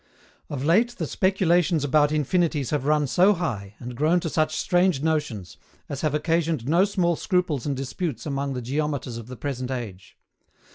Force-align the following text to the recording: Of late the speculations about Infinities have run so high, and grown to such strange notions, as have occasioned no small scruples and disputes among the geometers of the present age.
Of 0.49 0.65
late 0.65 0.97
the 0.97 1.05
speculations 1.05 1.83
about 1.83 2.11
Infinities 2.11 2.71
have 2.71 2.85
run 2.85 3.05
so 3.05 3.33
high, 3.33 3.75
and 3.77 3.95
grown 3.95 4.19
to 4.21 4.29
such 4.31 4.55
strange 4.57 5.03
notions, 5.03 5.57
as 5.89 6.01
have 6.01 6.15
occasioned 6.15 6.67
no 6.67 6.85
small 6.85 7.15
scruples 7.15 7.67
and 7.67 7.77
disputes 7.77 8.25
among 8.25 8.55
the 8.55 8.63
geometers 8.63 9.17
of 9.17 9.27
the 9.27 9.37
present 9.37 9.69
age. 9.69 10.17